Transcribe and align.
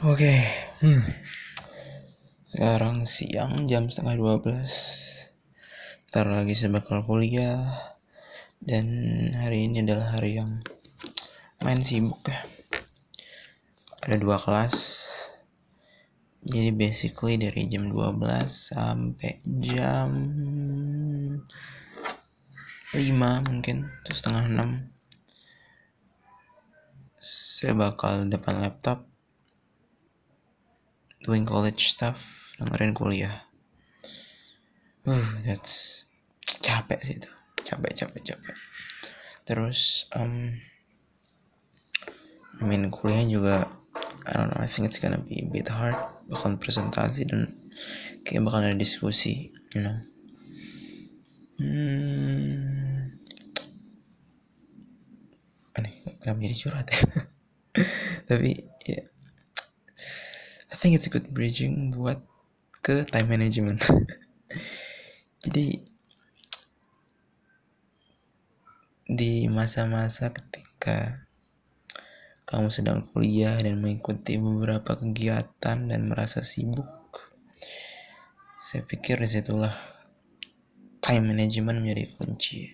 Oke, 0.00 0.32
hmm. 0.80 1.04
sekarang 2.56 3.04
siang 3.04 3.68
jam 3.68 3.92
setengah 3.92 4.16
12 4.16 4.64
Ntar 6.08 6.24
lagi 6.24 6.56
saya 6.56 6.80
bakal 6.80 7.04
kuliah. 7.04 7.92
Dan 8.64 8.88
hari 9.36 9.68
ini 9.68 9.84
adalah 9.84 10.16
hari 10.16 10.40
yang 10.40 10.64
main 11.60 11.84
sibuk 11.84 12.32
ya. 12.32 12.40
Ada 14.00 14.16
dua 14.16 14.40
kelas. 14.40 14.72
Jadi 16.48 16.72
basically 16.72 17.36
dari 17.36 17.68
jam 17.68 17.92
12 17.92 18.24
sampai 18.48 19.44
jam 19.60 20.08
5 22.96 23.48
mungkin 23.52 23.84
Terus 24.08 24.24
setengah 24.24 24.48
6 24.48 27.20
Saya 27.20 27.76
bakal 27.76 28.32
depan 28.32 28.64
laptop 28.64 29.09
doing 31.30 31.46
college 31.46 31.94
stuff 31.94 32.50
dengerin 32.58 32.90
kuliah. 32.90 33.46
Uh 35.06 35.30
that's 35.46 36.02
capek 36.58 36.98
sih 37.06 37.22
itu. 37.22 37.30
Capek 37.62 37.94
capek 37.94 38.34
capek. 38.34 38.56
Terus 39.46 40.10
um, 40.18 40.58
main 42.58 42.90
kuliah 42.90 43.22
juga 43.30 43.70
I 44.26 44.42
don't 44.42 44.50
know 44.50 44.58
I 44.58 44.66
think 44.66 44.90
it's 44.90 44.98
gonna 44.98 45.22
be 45.22 45.38
a 45.38 45.46
bit 45.46 45.70
hard. 45.70 45.94
Bakal 46.26 46.58
presentasi 46.58 47.30
dan 47.30 47.54
kayak 48.26 48.42
bakal 48.42 48.66
ada 48.66 48.74
diskusi 48.74 49.54
you 49.78 49.86
know. 49.86 50.02
Hmm, 51.62 53.14
aneh 55.78 55.94
kenapa 56.18 56.42
jadi 56.42 56.56
curhat 56.58 56.86
ya? 56.90 56.98
Tapi 58.34 58.66
ya 58.82 59.06
think 60.80 60.96
it's 60.96 61.04
a 61.04 61.12
good 61.12 61.28
bridging 61.36 61.92
buat 61.92 62.24
ke 62.80 63.04
time 63.04 63.28
management. 63.28 63.84
Jadi 65.44 65.76
di 69.04 69.44
masa-masa 69.52 70.32
ketika 70.32 71.28
kamu 72.48 72.72
sedang 72.72 73.04
kuliah 73.12 73.60
dan 73.60 73.76
mengikuti 73.76 74.40
beberapa 74.40 74.96
kegiatan 74.96 75.84
dan 75.84 76.00
merasa 76.08 76.40
sibuk 76.40 76.88
saya 78.56 78.80
pikir 78.80 79.20
di 79.20 79.28
situlah 79.28 79.76
time 81.04 81.36
management 81.36 81.84
menjadi 81.84 82.08
kunci. 82.16 82.72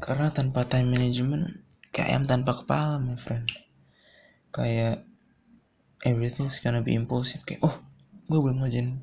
Karena 0.00 0.32
tanpa 0.32 0.64
time 0.64 0.96
management 0.96 1.60
kayak 1.92 2.08
ayam 2.16 2.24
tanpa 2.24 2.64
kepala 2.64 2.96
my 2.96 3.20
friend 3.20 3.67
kayak 4.54 5.04
everything's 6.06 6.62
gonna 6.62 6.80
be 6.84 6.94
impulsive 6.94 7.42
kayak 7.42 7.60
oh 7.64 7.76
gue 8.28 8.38
belum 8.38 8.60
ngerjain 8.62 9.02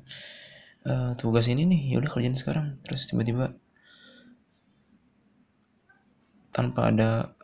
uh, 0.86 1.12
tugas 1.18 1.50
ini 1.50 1.66
nih 1.66 1.94
ya 1.94 1.96
udah 1.98 2.10
kerjain 2.10 2.38
sekarang. 2.38 2.78
Terus 2.86 3.10
tiba-tiba 3.10 3.52
tanpa 6.54 6.88
ada 6.88 7.36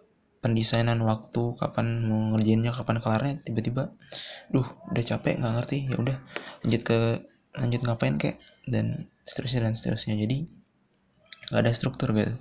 pendesainan 0.43 0.99
waktu 1.05 1.55
kapan 1.61 2.09
mau 2.09 2.35
ngerjainnya 2.35 2.75
kapan 2.75 2.99
kelarnya 2.99 3.35
tiba-tiba 3.47 3.95
duh 4.51 4.67
udah 4.91 5.05
capek 5.07 5.39
nggak 5.39 5.55
ngerti 5.55 5.79
ya 5.87 5.97
udah 6.01 6.17
lanjut 6.67 6.83
ke 6.83 6.99
lanjut 7.55 7.81
ngapain 7.85 8.17
kayak 8.17 8.41
dan 8.65 9.13
seterusnya 9.29 9.69
dan 9.69 9.75
seterusnya. 9.77 10.17
Jadi 10.17 10.49
nggak 11.51 11.63
ada 11.63 11.73
struktur 11.75 12.17
gitu. 12.17 12.35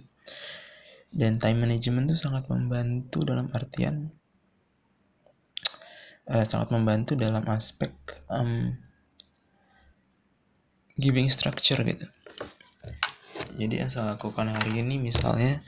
Dan 1.11 1.43
time 1.43 1.67
management 1.67 2.15
tuh 2.15 2.19
sangat 2.19 2.47
membantu 2.47 3.27
dalam 3.27 3.51
artian 3.51 4.15
uh, 6.31 6.45
sangat 6.47 6.71
membantu 6.71 7.19
dalam 7.19 7.43
aspek 7.51 7.91
um, 8.31 8.71
giving 10.95 11.27
structure 11.27 11.83
gitu. 11.83 12.07
Jadi 13.59 13.83
yang 13.83 13.91
saya 13.91 14.15
lakukan 14.15 14.47
hari 14.47 14.79
ini 14.79 14.95
misalnya 14.95 15.59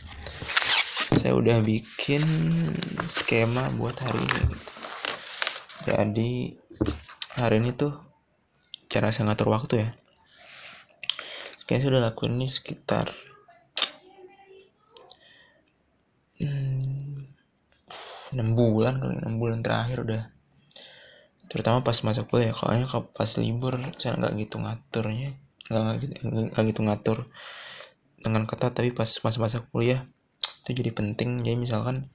saya 1.19 1.35
udah 1.35 1.59
bikin 1.59 2.23
skema 3.06 3.69
buat 3.75 4.00
hari 4.00 4.23
ini 4.23 4.40
gitu. 4.40 4.57
jadi 5.84 6.31
hari 7.35 7.56
ini 7.59 7.75
tuh 7.75 7.91
cara 8.88 9.12
saya 9.12 9.28
ngatur 9.28 9.52
waktu 9.52 9.75
ya. 9.84 9.90
Kayak 11.68 11.84
sudah 11.84 12.00
lakuin 12.00 12.40
ini 12.40 12.47
sekitar 12.47 13.12
hmm, 16.40 17.28
enam 18.35 18.50
bulan 18.56 19.00
kali 19.00 19.16
enam 19.19 19.35
bulan 19.40 19.59
terakhir 19.63 20.03
udah 20.03 20.32
terutama 21.53 21.86
pas 21.86 21.94
masa 22.02 22.25
kuliah 22.25 22.50
kalau 22.50 22.74
kalau 22.90 23.06
pas 23.14 23.30
libur 23.38 23.78
saya 24.02 24.18
nggak 24.18 24.34
gitu 24.41 24.58
ngaturnya 24.58 25.38
nggak 25.69 25.96
gitu, 26.02 26.14
gitu 26.50 26.81
ngatur 26.81 27.18
dengan 28.18 28.50
ketat. 28.50 28.74
Tapi 28.74 28.90
pas 28.90 29.06
masa-masa 29.22 29.62
kuliah 29.69 30.09
itu 30.66 30.81
jadi 30.81 30.90
penting. 30.90 31.46
Jadi 31.46 31.56
misalkan 31.62 32.09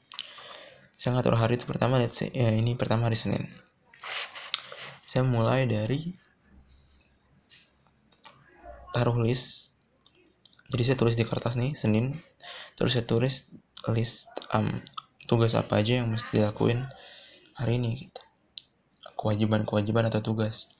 saya 0.98 1.14
ngatur 1.14 1.38
hari 1.38 1.54
itu 1.54 1.70
pertama 1.70 2.02
let's 2.02 2.18
ya 2.18 2.50
ini 2.50 2.74
pertama 2.74 3.06
hari 3.06 3.14
Senin. 3.14 3.46
Saya 5.06 5.22
mulai 5.22 5.70
dari 5.70 6.18
taruh 8.90 9.22
list. 9.22 9.70
Jadi 10.68 10.82
saya 10.82 10.96
tulis 10.98 11.14
di 11.14 11.22
kertas 11.22 11.54
nih 11.54 11.78
Senin. 11.78 12.18
Terus 12.74 12.98
saya 12.98 13.06
tulis 13.06 13.46
list 13.94 14.26
um, 14.50 14.82
tugas 15.30 15.54
apa 15.54 15.78
aja 15.78 16.02
yang 16.02 16.10
mesti 16.10 16.42
dilakuin 16.42 16.90
hari 17.54 17.78
ini 17.78 18.10
gitu 18.10 18.27
kewajiban-kewajiban 19.18 20.06
atau 20.06 20.22
tugas. 20.22 20.70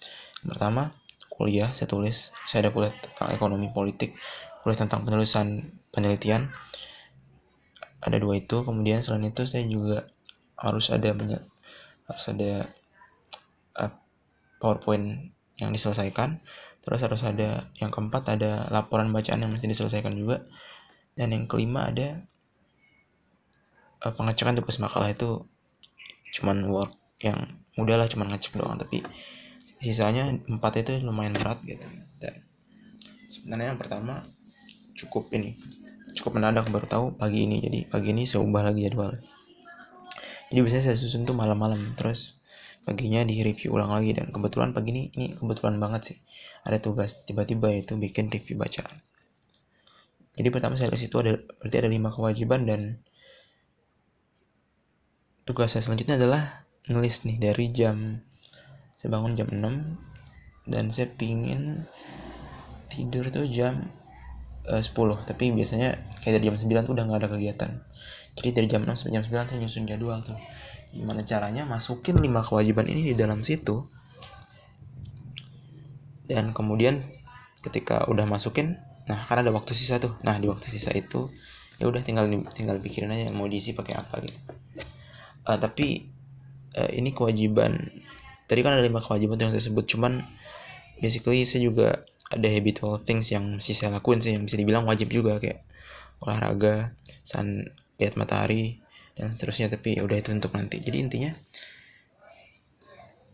Yang 0.46 0.54
pertama, 0.54 0.94
kuliah 1.26 1.74
saya 1.74 1.90
tulis, 1.90 2.30
saya 2.46 2.66
ada 2.66 2.70
kuliah 2.70 2.94
tentang 2.94 3.34
ekonomi 3.34 3.68
politik, 3.74 4.14
kuliah 4.62 4.78
tentang 4.78 5.02
penulisan 5.02 5.74
penelitian. 5.90 6.54
Ada 7.98 8.22
dua 8.22 8.38
itu, 8.38 8.62
kemudian 8.62 9.02
selain 9.02 9.26
itu 9.26 9.42
saya 9.50 9.66
juga 9.66 10.06
harus 10.54 10.90
ada 10.94 11.10
banyak 11.14 11.42
harus 12.06 12.24
ada 12.30 12.70
uh, 13.74 13.92
PowerPoint 14.62 15.34
yang 15.58 15.74
diselesaikan. 15.74 16.38
Terus 16.86 17.04
harus 17.04 17.20
ada 17.26 17.68
yang 17.76 17.90
keempat 17.90 18.38
ada 18.38 18.70
laporan 18.70 19.10
bacaan 19.10 19.42
yang 19.42 19.50
mesti 19.50 19.66
diselesaikan 19.66 20.14
juga. 20.14 20.46
Dan 21.18 21.34
yang 21.34 21.44
kelima 21.50 21.90
ada 21.90 22.22
uh, 24.06 24.14
pengecekan 24.14 24.54
tugas 24.56 24.78
makalah 24.78 25.10
itu 25.10 25.42
cuman 26.38 26.70
work 26.70 26.92
yang 27.18 27.38
mudah 27.74 27.98
lah 27.98 28.06
cuma 28.10 28.26
ngecek 28.26 28.58
doang 28.58 28.78
tapi 28.78 29.02
sisanya 29.78 30.34
empat 30.50 30.82
itu 30.82 31.02
lumayan 31.02 31.34
berat 31.34 31.62
gitu. 31.62 31.86
Dan 32.18 32.42
sebenarnya 33.30 33.74
yang 33.74 33.80
pertama 33.80 34.26
cukup 34.98 35.30
ini 35.34 35.54
cukup 36.18 36.38
mendadak 36.38 36.66
baru 36.70 36.86
tahu 36.90 37.04
pagi 37.14 37.46
ini. 37.46 37.62
Jadi 37.62 37.78
pagi 37.86 38.10
ini 38.10 38.26
saya 38.26 38.42
ubah 38.42 38.66
lagi 38.66 38.86
jadwal. 38.90 39.14
Jadi 40.50 40.58
biasanya 40.64 40.84
saya 40.90 40.96
susun 40.98 41.22
tuh 41.28 41.36
malam-malam 41.36 41.94
terus 41.94 42.40
paginya 42.82 43.22
di 43.22 43.38
review 43.46 43.78
ulang 43.78 43.94
lagi. 43.94 44.16
Dan 44.18 44.34
kebetulan 44.34 44.74
pagi 44.74 44.90
ini 44.90 45.02
ini 45.14 45.38
kebetulan 45.38 45.78
banget 45.78 46.14
sih. 46.14 46.18
Ada 46.66 46.82
tugas 46.82 47.22
tiba-tiba 47.22 47.70
itu 47.70 47.94
bikin 47.94 48.32
review 48.32 48.58
bacaan. 48.58 48.98
Jadi 50.38 50.48
pertama 50.54 50.74
saya 50.78 50.90
lihat 50.94 51.02
itu 51.02 51.16
ada 51.18 51.38
berarti 51.58 51.76
ada 51.82 51.90
lima 51.90 52.14
kewajiban 52.14 52.62
dan 52.62 53.02
tugas 55.42 55.74
saya 55.74 55.82
selanjutnya 55.82 56.14
adalah 56.14 56.67
ngelis 56.88 57.28
nih 57.28 57.36
dari 57.36 57.68
jam 57.68 58.24
saya 58.98 59.14
bangun 59.14 59.38
jam 59.38 59.48
6 59.52 59.62
dan 60.68 60.84
saya 60.90 61.06
pingin 61.06 61.86
tidur 62.90 63.30
tuh 63.30 63.46
jam 63.46 63.92
uh, 64.66 64.82
10 64.82 64.92
tapi 65.28 65.54
biasanya 65.54 65.96
kayak 66.20 66.40
dari 66.40 66.44
jam 66.50 66.56
9 66.58 66.88
tuh 66.88 66.92
udah 66.98 67.04
nggak 67.06 67.20
ada 67.24 67.30
kegiatan. 67.30 67.70
Jadi 68.34 68.48
dari 68.54 68.66
jam 68.66 68.82
6 68.82 68.98
sampai 68.98 69.12
jam 69.14 69.24
9 69.24 69.48
saya 69.54 69.58
nyusun 69.62 69.84
jadwal 69.86 70.20
tuh. 70.20 70.36
Gimana 70.90 71.22
caranya 71.22 71.62
masukin 71.68 72.18
5 72.18 72.48
kewajiban 72.48 72.86
ini 72.90 73.12
di 73.12 73.14
dalam 73.14 73.46
situ. 73.46 73.86
Dan 76.28 76.52
kemudian 76.52 77.00
ketika 77.64 78.04
udah 78.10 78.28
masukin 78.28 78.82
nah 79.08 79.24
karena 79.24 79.48
ada 79.48 79.52
waktu 79.54 79.72
sisa 79.72 79.96
tuh. 80.02 80.18
Nah 80.20 80.36
di 80.36 80.50
waktu 80.50 80.68
sisa 80.68 80.92
itu 80.92 81.32
ya 81.78 81.86
udah 81.86 82.02
tinggal 82.02 82.26
tinggal 82.50 82.82
pikirin 82.82 83.14
aja 83.14 83.30
mau 83.30 83.46
diisi 83.46 83.72
pakai 83.72 83.94
apa 83.94 84.20
gitu. 84.26 84.38
Uh, 85.48 85.56
tapi 85.56 86.17
uh, 86.76 86.90
ini 86.92 87.14
kewajiban. 87.14 87.88
Tadi 88.48 88.60
kan 88.64 88.76
ada 88.76 88.84
lima 88.84 89.00
kewajiban 89.04 89.38
yang 89.40 89.52
saya 89.52 89.64
sebut 89.68 89.84
cuman 89.88 90.24
basically 90.98 91.44
saya 91.44 91.68
juga 91.68 92.04
ada 92.28 92.48
habitual 92.48 93.00
things 93.04 93.32
yang 93.32 93.56
mesti 93.56 93.72
saya 93.72 93.96
lakuin 93.96 94.20
sih 94.20 94.36
yang 94.36 94.44
bisa 94.44 94.60
dibilang 94.60 94.84
wajib 94.84 95.08
juga 95.08 95.40
kayak 95.40 95.64
olahraga 96.20 96.92
sun 97.24 97.72
lihat 97.96 98.20
matahari 98.20 98.84
dan 99.16 99.32
seterusnya 99.32 99.72
tapi 99.72 99.98
ya 99.98 100.04
udah 100.04 100.16
itu 100.20 100.30
untuk 100.30 100.52
nanti. 100.54 100.78
Jadi 100.78 100.96
intinya 101.00 101.32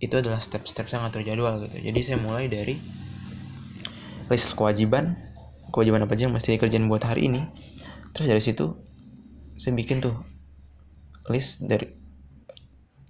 itu 0.00 0.14
adalah 0.14 0.38
step-step 0.38 0.86
saya 0.90 1.06
ngatur 1.06 1.22
jadwal 1.24 1.64
gitu. 1.64 1.76
Jadi 1.80 2.00
saya 2.04 2.18
mulai 2.20 2.46
dari 2.46 2.76
list 4.28 4.56
kewajiban. 4.56 5.16
Kewajiban 5.74 6.06
apa 6.06 6.14
aja 6.14 6.30
yang 6.30 6.34
mesti 6.34 6.54
dikerjain 6.54 6.86
buat 6.86 7.02
hari 7.02 7.26
ini. 7.26 7.42
Terus 8.14 8.26
dari 8.30 8.42
situ 8.42 8.78
saya 9.58 9.74
bikin 9.74 9.98
tuh 9.98 10.14
list 11.30 11.66
dari 11.66 12.03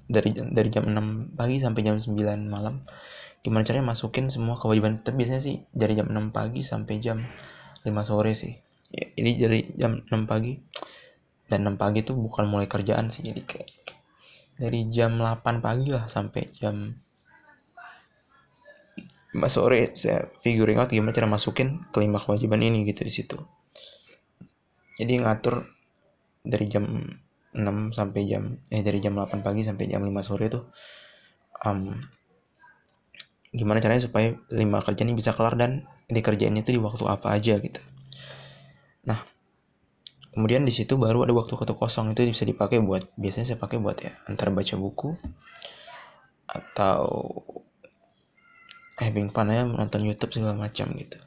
dari 0.05 0.37
dari 0.37 0.69
jam 0.69 0.85
6 0.89 1.37
pagi 1.37 1.57
sampai 1.61 1.81
jam 1.85 1.97
9 1.97 2.17
malam. 2.49 2.85
Gimana 3.45 3.65
caranya 3.65 3.93
masukin 3.93 4.33
semua 4.33 4.57
kewajiban? 4.57 5.05
Tapi 5.05 5.21
biasanya 5.25 5.43
sih 5.45 5.57
dari 5.73 5.97
jam 5.97 6.09
6 6.09 6.33
pagi 6.33 6.65
sampai 6.65 6.95
jam 7.01 7.25
5 7.85 7.91
sore 8.05 8.33
sih. 8.33 8.57
Ya, 8.89 9.05
ini 9.21 9.37
dari 9.37 9.61
jam 9.77 10.05
6 10.09 10.25
pagi. 10.29 10.57
Dan 11.45 11.69
6 11.69 11.77
pagi 11.77 12.01
tuh 12.01 12.17
bukan 12.17 12.49
mulai 12.49 12.65
kerjaan 12.65 13.13
sih 13.13 13.21
jadi 13.21 13.45
kayak 13.45 13.69
dari 14.57 14.87
jam 14.89 15.21
8 15.21 15.61
pagi 15.61 15.93
lah 15.93 16.09
sampai 16.09 16.49
jam 16.57 16.97
5 19.35 19.41
sore. 19.51 19.93
Saya 19.93 20.31
figuring 20.41 20.81
out 20.81 20.89
gimana 20.89 21.13
cara 21.13 21.29
masukin 21.29 21.85
kelima 21.91 22.23
kewajiban 22.23 22.63
ini 22.65 22.87
gitu 22.89 23.05
di 23.05 23.13
situ. 23.13 23.37
Jadi 24.95 25.21
ngatur 25.21 25.67
dari 26.47 26.65
jam 26.71 26.87
6 27.55 27.95
sampai 27.95 28.27
jam 28.27 28.59
eh 28.69 28.83
dari 28.83 28.99
jam 28.99 29.15
8 29.15 29.41
pagi 29.47 29.63
sampai 29.63 29.87
jam 29.87 30.03
5 30.03 30.11
sore 30.27 30.47
tuh 30.51 30.67
um, 31.63 31.95
gimana 33.55 33.79
caranya 33.79 34.03
supaya 34.03 34.35
lima 34.51 34.83
kerja 34.83 35.07
ini 35.07 35.15
bisa 35.15 35.31
kelar 35.31 35.55
dan 35.55 35.87
dikerjain 36.11 36.59
itu 36.59 36.75
di 36.75 36.81
waktu 36.83 37.07
apa 37.07 37.39
aja 37.39 37.55
gitu. 37.63 37.79
Nah 39.07 39.23
kemudian 40.35 40.67
di 40.67 40.75
situ 40.75 40.99
baru 40.99 41.23
ada 41.23 41.31
waktu-waktu 41.31 41.79
kosong 41.79 42.11
itu 42.11 42.27
bisa 42.27 42.43
dipakai 42.43 42.83
buat 42.83 43.07
biasanya 43.15 43.55
saya 43.55 43.59
pakai 43.63 43.79
buat 43.79 43.95
ya 44.03 44.11
antara 44.27 44.51
baca 44.51 44.75
buku 44.75 45.15
atau 46.51 47.07
having 48.99 49.31
fun 49.31 49.55
aja 49.55 49.63
nonton 49.63 50.03
YouTube 50.03 50.35
segala 50.35 50.59
macam 50.59 50.91
gitu 50.99 51.23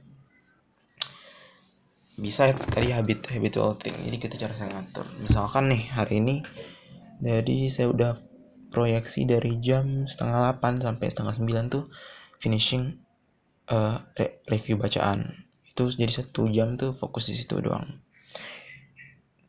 bisa 2.18 2.50
tadi 2.74 2.90
habit 2.90 3.30
habitual 3.30 3.78
thing 3.78 3.94
jadi 3.94 4.18
kita 4.18 4.36
cara 4.42 4.54
saya 4.58 4.74
ngatur. 4.74 5.06
Misalkan 5.22 5.69
nih 5.69 5.86
hari 5.94 6.18
ini 6.18 6.36
jadi 7.22 7.69
saya 7.69 7.94
udah 7.94 8.12
proyeksi 8.74 9.30
dari 9.30 9.62
jam 9.62 10.10
setengah 10.10 10.58
8 10.58 10.81
sampai 10.81 11.08
setengah 11.14 11.34
9 11.38 11.74
tuh 11.74 11.86
finishing 12.42 12.98
uh, 13.69 14.02
re 14.18 14.42
review 14.50 14.81
bacaan. 14.81 15.46
Itu 15.69 15.94
jadi 15.94 16.10
satu 16.10 16.50
jam 16.50 16.74
tuh 16.74 16.98
fokus 16.98 17.30
di 17.30 17.38
situ 17.38 17.62
doang. 17.62 18.02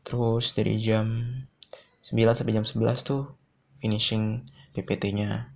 Terus 0.05 0.53
dari 0.53 0.77
jam 0.77 1.25
9 2.05 2.15
sampai 2.37 2.53
jam 2.53 2.69
11 2.69 3.01
tuh 3.01 3.33
finishing 3.81 4.45
PPT 4.77 5.17
nya 5.17 5.53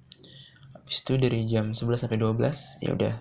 habis 0.73 1.05
itu 1.05 1.15
dari 1.17 1.49
jam 1.49 1.73
11 1.73 2.09
sampai 2.09 2.19
12 2.19 2.85
ya 2.85 2.91
udah 2.93 3.15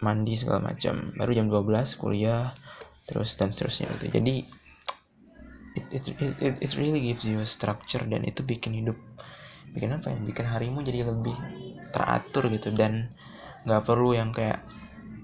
mandi 0.00 0.34
segala 0.38 0.62
macam. 0.62 1.14
Baru 1.14 1.30
jam 1.34 1.46
12 1.50 1.98
kuliah 1.98 2.54
terus 3.08 3.34
dan 3.40 3.48
seterusnya 3.48 3.88
gitu. 3.98 4.20
Jadi 4.20 4.34
it, 5.78 5.86
it, 5.92 6.04
it, 6.20 6.54
it 6.60 6.70
really 6.76 7.00
gives 7.00 7.24
you 7.24 7.40
a 7.40 7.48
structure 7.48 8.04
dan 8.04 8.22
itu 8.26 8.44
bikin 8.44 8.76
hidup 8.76 8.98
bikin 9.68 9.92
apa 9.92 10.16
ya 10.16 10.18
bikin 10.24 10.48
harimu 10.48 10.80
jadi 10.84 11.08
lebih 11.08 11.36
teratur 11.90 12.52
gitu. 12.52 12.70
Dan 12.70 13.12
nggak 13.64 13.82
perlu 13.88 14.12
yang 14.14 14.30
kayak 14.30 14.62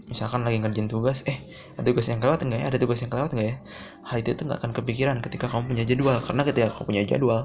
misalkan 0.05 0.45
lagi 0.45 0.61
ngerjain 0.61 0.85
tugas 0.85 1.25
eh 1.25 1.41
ada 1.81 1.87
tugas 1.89 2.09
yang 2.09 2.21
kelewat 2.21 2.41
enggak 2.45 2.61
ya? 2.61 2.67
Ada 2.73 2.79
tugas 2.81 2.99
yang 3.05 3.11
kelewat 3.13 3.31
enggak 3.37 3.49
ya? 3.49 3.57
Hal 4.05 4.17
itu 4.21 4.31
tuh 4.37 4.45
nggak 4.49 4.61
akan 4.65 4.73
kepikiran 4.73 5.17
ketika 5.21 5.47
kamu 5.53 5.63
punya 5.77 5.85
jadwal. 5.85 6.17
Karena 6.25 6.43
ketika 6.45 6.69
kamu 6.75 6.85
punya 6.89 7.03
jadwal 7.05 7.41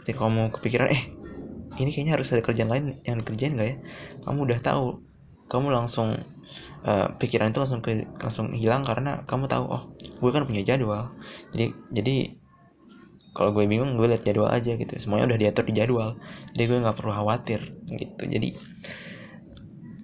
ketika 0.00 0.24
kamu 0.24 0.48
kepikiran 0.56 0.88
eh 0.88 1.02
ini 1.78 1.92
kayaknya 1.94 2.18
harus 2.18 2.28
ada 2.34 2.42
kerjaan 2.44 2.68
lain 2.68 2.84
yang 3.06 3.22
dikerjain 3.22 3.56
gak 3.56 3.68
ya? 3.68 3.76
Kamu 4.26 4.44
udah 4.48 4.58
tahu 4.60 5.09
kamu 5.50 5.74
langsung 5.74 6.14
uh, 6.86 7.06
pikiran 7.18 7.50
itu 7.50 7.58
langsung 7.58 7.82
ke 7.82 8.06
langsung 8.22 8.54
hilang 8.54 8.86
karena 8.86 9.26
kamu 9.26 9.50
tahu 9.50 9.64
oh 9.66 9.82
gue 9.98 10.30
kan 10.30 10.46
punya 10.46 10.62
jadwal. 10.62 11.10
Jadi 11.50 11.74
jadi 11.90 12.16
kalau 13.34 13.50
gue 13.54 13.66
bingung 13.66 13.98
gue 13.98 14.06
lihat 14.06 14.22
jadwal 14.22 14.46
aja 14.46 14.78
gitu. 14.78 14.94
Semuanya 15.02 15.34
udah 15.34 15.38
diatur 15.42 15.64
di 15.66 15.74
jadwal. 15.74 16.14
Jadi 16.54 16.64
gue 16.70 16.78
nggak 16.78 16.96
perlu 16.96 17.10
khawatir 17.10 17.74
gitu. 17.90 18.22
Jadi 18.30 18.54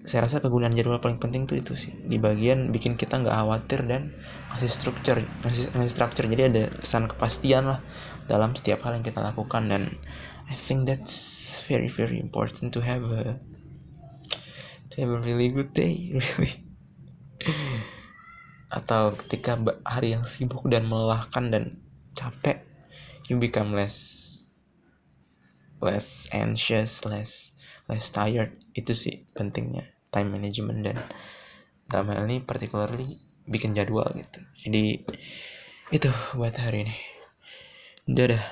saya 0.07 0.23
rasa 0.23 0.39
kegunaan 0.39 0.75
jadwal 0.75 1.03
paling 1.03 1.23
penting 1.23 1.47
tuh 1.47 1.63
itu 1.63 1.79
sih. 1.79 1.95
Di 1.95 2.19
bagian 2.19 2.75
bikin 2.75 2.99
kita 2.99 3.23
nggak 3.23 3.35
khawatir 3.35 3.87
dan 3.87 4.15
ngasih 4.55 4.71
struktur 4.71 5.23
ngasih, 5.47 5.75
ngasih 5.79 5.93
struktur 5.95 6.27
jadi 6.27 6.51
ada 6.51 6.63
kesan 6.75 7.07
kepastian 7.07 7.71
lah 7.71 7.81
dalam 8.27 8.55
setiap 8.59 8.83
hal 8.83 8.99
yang 8.99 9.07
kita 9.07 9.23
lakukan. 9.23 9.71
Dan 9.71 9.95
I 10.51 10.55
think 10.55 10.91
that's 10.91 11.59
very 11.67 11.91
very 11.91 12.19
important 12.19 12.75
to 12.75 12.83
have 12.83 13.03
a 13.11 13.39
have 14.97 15.13
a 15.13 15.21
really 15.21 15.53
good 15.53 15.77
day 15.77 16.13
really. 16.17 16.65
Atau 18.73 19.15
ketika 19.21 19.61
hari 19.85 20.17
yang 20.17 20.25
sibuk 20.25 20.65
dan 20.67 20.89
melelahkan 20.89 21.53
dan 21.53 21.65
capek 22.17 22.65
you 23.29 23.37
become 23.37 23.77
less 23.77 24.25
less 25.85 26.27
anxious 26.33 27.05
less 27.05 27.53
less 27.87 28.09
tired. 28.09 28.57
Itu 28.73 28.97
sih 28.97 29.29
pentingnya 29.37 29.85
time 30.09 30.33
management 30.33 30.81
dan 30.91 30.97
dalam 31.87 32.11
hal 32.11 32.27
ini 32.27 32.43
particularly 32.43 33.21
bikin 33.47 33.77
jadwal 33.77 34.11
gitu. 34.17 34.41
Jadi 34.67 35.07
itu 35.95 36.11
buat 36.35 36.57
hari 36.59 36.89
ini. 36.89 36.97
Dadah 38.07 38.43